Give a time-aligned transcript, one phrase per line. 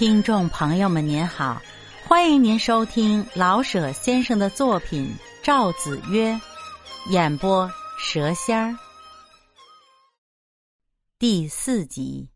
[0.00, 1.60] 听众朋友们，您好，
[2.08, 6.32] 欢迎您收听老舍先生的作品《赵子曰》，
[7.10, 8.74] 演播蛇仙儿。
[11.18, 12.30] 第四集，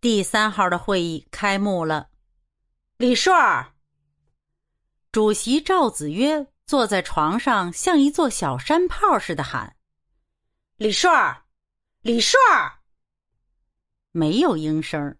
[0.00, 2.08] 第三号的会议开幕了。
[2.96, 3.72] 李顺儿，
[5.10, 9.74] 主席赵子曰坐在床上，像一座小山炮似的喊
[10.78, 11.42] ：“李顺儿，
[12.02, 12.78] 李顺儿。”
[14.14, 15.18] 没有应声。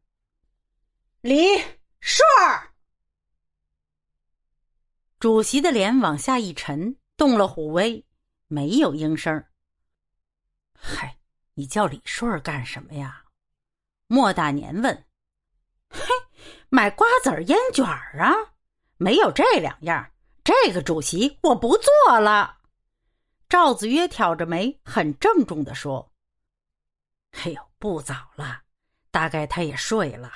[1.22, 1.36] 李
[2.00, 2.74] 顺儿，
[5.20, 8.04] 主席的脸往下一沉，动了虎威，
[8.48, 9.32] 没有应声。
[10.76, 11.16] 嗨，
[11.54, 13.22] 你叫李顺儿干什么呀？
[14.08, 15.06] 莫大年问。
[15.90, 16.00] 嘿，
[16.70, 18.34] 买瓜子儿、烟卷儿啊，
[18.96, 22.58] 没有这两样，这个主席我不做了。
[23.48, 26.12] 赵子曰挑着眉，很郑重的说
[27.44, 28.62] ：“哎呦，不早了，
[29.12, 30.32] 大概他也睡了。”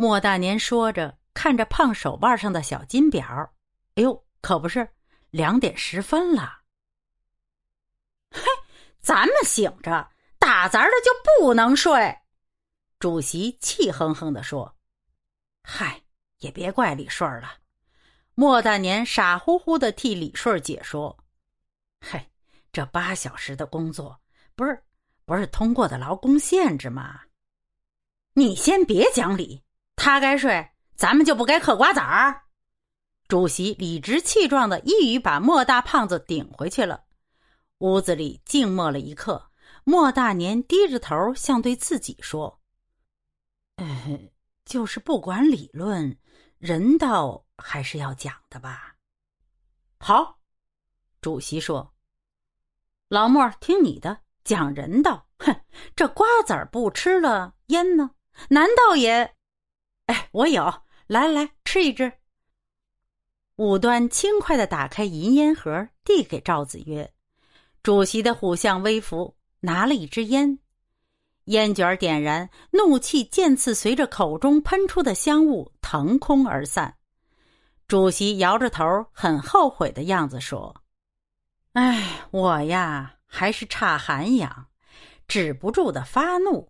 [0.00, 3.52] 莫大年说着，看着胖手腕上的小金表，
[3.96, 4.88] 哎呦，可不是
[5.30, 6.60] 两点十分了。
[8.30, 8.40] 嘿，
[9.00, 11.10] 咱们醒着打杂的就
[11.42, 12.16] 不能睡？
[13.00, 14.72] 主席气哼哼的说
[15.66, 16.00] ：“嗨，
[16.38, 17.58] 也别怪李顺了。”
[18.36, 21.18] 莫大年傻乎乎的替李顺解说
[22.00, 22.24] ：“嘿，
[22.70, 24.16] 这八小时的工作，
[24.54, 24.80] 不是
[25.24, 27.20] 不是通过的劳工限制吗？
[28.34, 29.60] 你先别讲理。”
[29.98, 32.44] 他该睡，咱们就不该嗑瓜子儿。
[33.26, 37.04] 主席理直气壮的一语把莫大胖子顶回去了。
[37.78, 39.50] 屋子里静默了一刻，
[39.82, 42.60] 莫大年低着头，像对自己说
[43.76, 44.30] ：“呃，
[44.64, 46.16] 就是不管理论，
[46.58, 48.94] 人道还是要讲的吧。”
[49.98, 50.38] 好，
[51.20, 51.92] 主席说
[53.10, 55.26] ：“老莫，听你的，讲人道。
[55.38, 55.60] 哼，
[55.96, 58.12] 这瓜子儿不吃了，烟呢？
[58.50, 59.34] 难道也？”
[60.08, 60.72] 哎，我有，
[61.06, 62.10] 来来，吃一支。
[63.56, 67.12] 武端轻快的打开银烟盒，递给赵子曰
[67.84, 70.58] ：“主席的虎相微服，拿了一支烟，
[71.44, 76.96] 烟卷点燃，怒气渐次随着口中喷出的香雾腾空而散。”
[77.86, 80.74] 主席摇着头，很后悔的样子说
[81.74, 84.68] ：“哎，我呀，还是差涵养，
[85.26, 86.66] 止不住的发怒。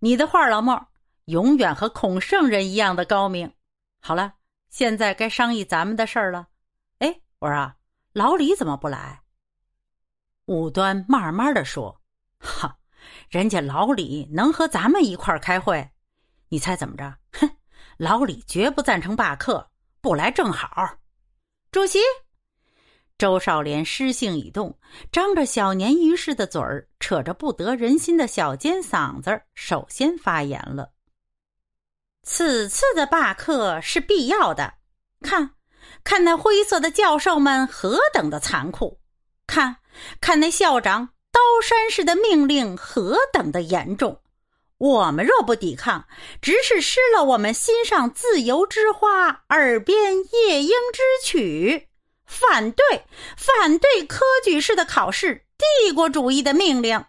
[0.00, 0.88] 你的话，老莫。”
[1.26, 3.52] 永远和孔圣人一样的高明。
[4.00, 4.32] 好了，
[4.70, 6.48] 现在该商议咱们的事儿了。
[6.98, 7.76] 哎，我说啊，
[8.12, 9.20] 老李怎么不来？
[10.46, 12.00] 武端慢慢的说
[12.38, 12.78] ：“哈，
[13.28, 15.90] 人家老李能和咱们一块儿开会？
[16.48, 17.16] 你猜怎么着？
[17.32, 17.50] 哼，
[17.96, 19.68] 老李绝不赞成罢课，
[20.00, 20.98] 不来正好。”
[21.72, 21.98] 主席，
[23.18, 24.78] 周少莲诗性已动，
[25.10, 30.92] 张着小鲶鱼似的嘴儿，扯着不得人心的小尖嗓子，首先发言了。
[32.28, 34.74] 此次的罢课是必要的，
[35.22, 35.52] 看，
[36.02, 38.98] 看那灰色的教授们何等的残酷，
[39.46, 39.76] 看，
[40.20, 44.20] 看那校长刀山式的命令何等的严重。
[44.78, 46.06] 我们若不抵抗，
[46.42, 51.88] 只是失了我们心上自由之花，耳边夜莺之曲。
[52.26, 53.04] 反对，
[53.36, 57.04] 反对科举式的考试，帝国主义的命令。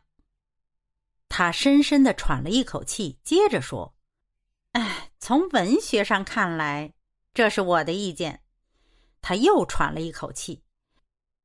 [1.28, 3.96] 他深深的喘了一口气，接着说。
[4.74, 6.94] 哎，从文学上看来，
[7.34, 8.42] 这是我的意见。
[9.22, 10.64] 他又喘了一口气。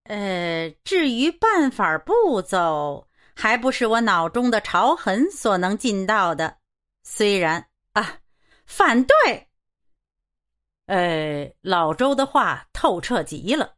[0.04, 6.58] 呃，至于办法步骤，还不是我脑中的潮痕所能尽到的。
[7.02, 8.18] 虽然啊，
[8.66, 9.48] 反对。
[10.86, 13.76] 呃，老周的话透彻极了。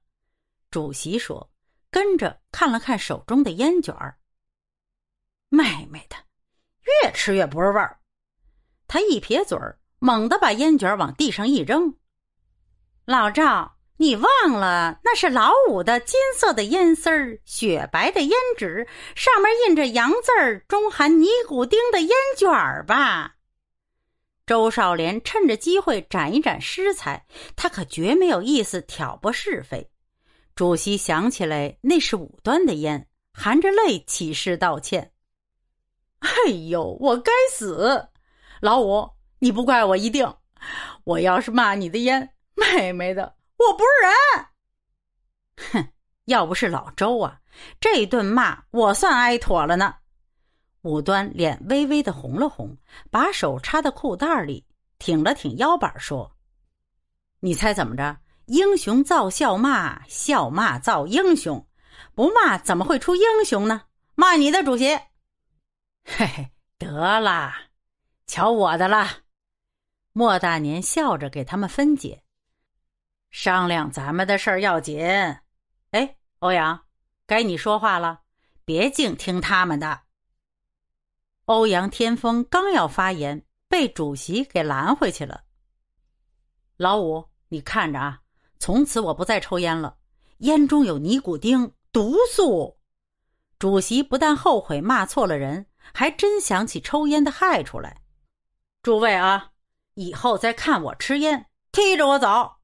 [0.71, 1.51] 主席说，
[1.91, 4.19] 跟着看了看手中的烟卷儿。
[5.51, 6.17] 妹妹的，
[7.03, 8.01] 越吃越不是味儿。
[8.89, 11.95] 他一撇嘴儿，猛地把烟卷往地上一扔。
[13.07, 23.37] 老赵，你忘了那是老五的金色的烟丝儿，雪白的烟纸，上面印着洋字儿，中含尼古丁的烟卷儿吧？
[24.45, 27.25] 周少莲趁着机会展一展诗才，
[27.57, 29.91] 他可绝没有意思挑拨是非。
[30.55, 35.13] 主席想起来那是五端的烟，含着泪起誓道歉
[36.21, 38.09] ：“哎呦，我该死！”
[38.61, 39.09] 老五，
[39.39, 40.35] 你不怪我一定。
[41.05, 44.47] 我要是骂你的烟，妹妹的，我不是人。
[45.73, 45.93] 哼，
[46.25, 47.39] 要不是老周啊，
[47.79, 49.95] 这一顿骂我算挨妥了呢。
[50.83, 52.77] 武端脸微微的红了红，
[53.11, 54.67] 把手插到裤袋里，
[54.99, 56.35] 挺了挺腰板，说
[57.41, 58.19] ：“你猜怎么着？
[58.47, 61.67] 英雄造笑骂，笑骂造英雄。
[62.15, 63.83] 不骂怎么会出英雄呢？
[64.15, 64.95] 骂你的主席。
[66.05, 67.55] 嘿嘿，得啦。
[68.27, 69.09] 瞧我的了，
[70.17, 72.23] 莫大年笑着给他们分解。
[73.31, 75.05] 商量咱们的事儿要紧。
[75.91, 76.81] 哎，欧阳，
[77.27, 78.21] 该你说话了，
[78.65, 80.03] 别净听他们的。
[81.47, 85.43] 欧阳天风刚要发言，被主席给拦回去了。
[86.77, 88.23] 老五，你看着啊，
[88.61, 89.97] 从此我不再抽烟了，
[90.39, 92.79] 烟中有尼古丁，毒素。
[93.59, 98.01] 主席不但后悔骂错了人，还真想起抽烟的害处来。
[98.81, 99.51] 诸位啊，
[99.95, 102.57] 以后再看我吃烟，踢着我走。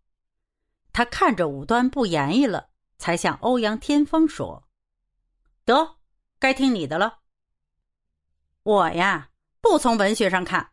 [0.93, 2.69] 他看着武端不言语了，
[2.99, 4.65] 才向欧阳天风说
[5.65, 5.97] ：“得，
[6.39, 7.21] 该听你的了。
[8.65, 9.31] 我呀，
[9.61, 10.71] 不从文学上看。”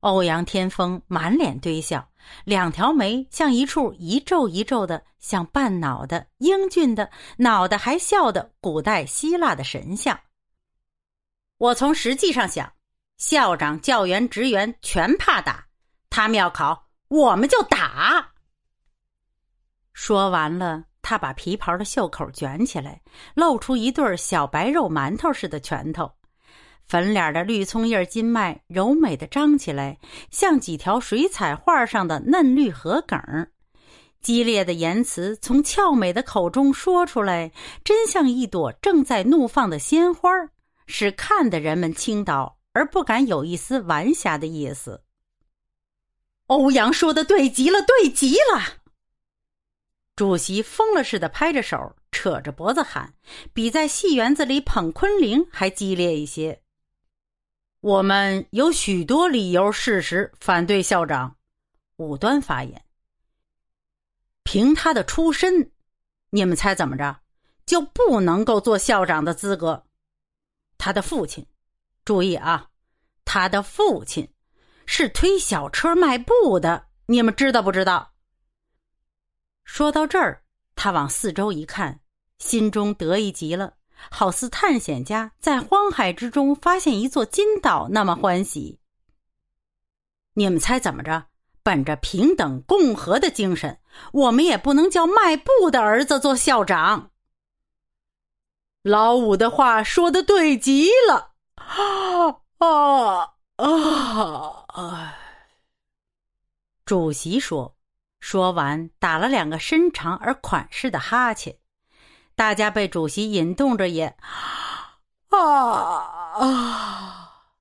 [0.00, 2.08] 欧阳天风满脸堆笑，
[2.44, 10.20] 两条眉像一处一皱一皱的，像半脑的英俊的脑袋还笑的古代希腊的神像。
[11.56, 12.72] 我从实际上想，
[13.18, 15.66] 校长、教员、职员全怕打，
[16.08, 18.30] 他们要考，我们就打。
[19.92, 23.02] 说完了，他把皮袍的袖口卷起来，
[23.34, 26.12] 露出一对小白肉馒头似的拳头，
[26.86, 29.98] 粉脸的绿葱叶筋脉柔美的张起来，
[30.30, 33.18] 像几条水彩画上的嫩绿荷梗
[34.20, 37.50] 激烈的言辞从俏美的口中说出来，
[37.82, 40.30] 真像一朵正在怒放的鲜花，
[40.86, 45.02] 使看的人们倾倒而不敢有一丝玩瞎的意思。
[46.46, 48.78] 欧阳说的对极了，对极了。
[50.16, 53.14] 主席疯了似的拍着手，扯着脖子喊，
[53.52, 56.62] 比在戏园子里捧昆凌还激烈一些。
[57.80, 61.36] 我们有许多理由、事实反对校长。
[61.96, 62.84] 武端发言：
[64.42, 65.70] 凭他的出身，
[66.30, 67.20] 你们猜怎么着，
[67.66, 69.84] 就不能够做校长的资格。
[70.78, 71.46] 他的父亲，
[72.08, 72.70] 注意啊，
[73.26, 74.26] 他的父亲
[74.86, 78.14] 是推小车卖布的，你们知道不知道？
[79.62, 80.42] 说到这儿，
[80.74, 82.00] 他往四周一看，
[82.38, 83.74] 心中得意极了，
[84.10, 88.80] 好似探险家在荒海之中发现一座金岛那么欢喜。
[90.32, 91.26] 你们猜怎么着？
[91.62, 93.78] 本着平等共和的精神，
[94.14, 97.10] 我们也不能叫卖布的儿子做校长。
[98.80, 101.34] 老五的话说的对极了，
[101.68, 103.34] 啊啊
[104.68, 105.14] 啊！
[106.84, 107.76] 主席说。
[108.20, 111.56] 说完，打了两个深长而款式的哈欠，
[112.34, 114.16] 大家被主席引动着，也
[115.28, 115.38] 啊
[116.34, 117.52] 啊，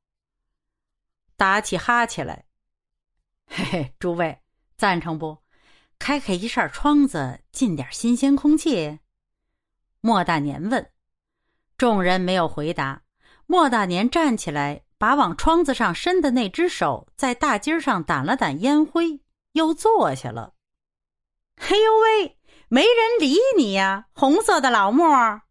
[1.36, 2.46] 打起哈欠来。
[3.46, 4.42] 嘿嘿，诸位
[4.78, 5.44] 赞成不？
[6.00, 8.98] 开开一扇窗子，进点新鲜空气。
[10.02, 10.92] 莫大年问。
[11.78, 13.04] 众人没有回答。
[13.48, 19.20] 莫大年站起来，把往窗子上伸的那只手在大襟上掸了掸烟灰。
[19.54, 20.54] 又坐下了。
[21.60, 24.08] 嘿呦喂，没人理你呀！
[24.14, 25.42] 红色的老莫。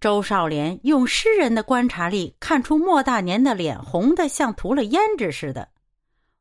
[0.00, 5.68] 周少莲用诗人的观察力看出莫大年的脸红的像涂了胭脂似的。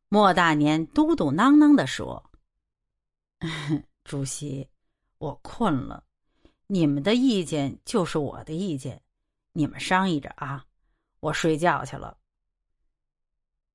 [0.08, 2.24] 莫大年嘟嘟囔囔的说：
[4.06, 4.70] “主席，
[5.18, 6.06] 我困了，
[6.68, 9.02] 你们的意见就是我的意见，
[9.54, 10.66] 你们商议着啊，
[11.22, 12.18] 我睡觉去了。”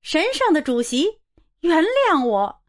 [0.01, 1.19] 神圣的主席。
[1.61, 2.61] 原谅我，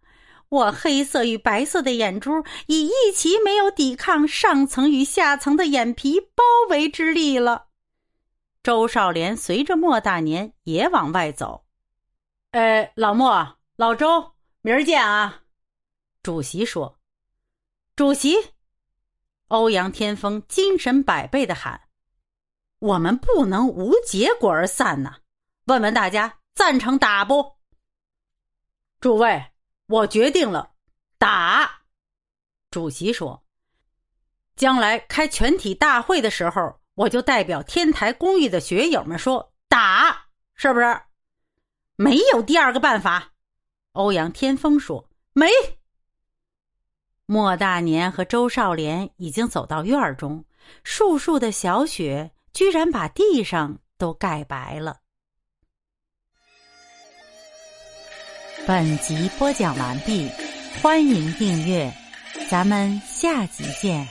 [0.48, 7.68] 我黑色与白色的眼珠已一齐没有抵抗上层与下层的眼皮包围之力了。
[8.64, 11.64] 周少莲随着莫大年也往外走。
[12.50, 15.44] 呃，老莫、老周，明儿见啊！
[16.20, 16.98] 主席说
[17.94, 18.34] ：“主席。”
[19.46, 21.80] 欧阳天风精神百倍的喊
[22.80, 25.18] ：“我们不能无结果而散呐！
[25.66, 27.56] 问问大家赞成打不？”
[29.00, 29.52] 诸位，
[29.86, 30.72] 我决定了，
[31.16, 31.82] 打！
[32.70, 33.42] 主席说
[34.56, 41.00] ：“将来开全体大会的时候，我就代表天台公寓的学友们说打，是不是？
[41.96, 43.32] 没有第二个办法。”
[43.92, 45.48] 欧阳天风说：“没。”
[47.26, 50.44] 莫大年和周少莲已经走到院中，
[50.82, 54.98] 树树的小雪居然把地上都盖白了。
[58.66, 60.28] 本集播讲完毕，
[60.82, 61.92] 欢迎订阅，
[62.48, 64.06] 咱们下集见。